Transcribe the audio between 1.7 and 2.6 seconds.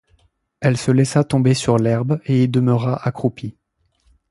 l'herbe et y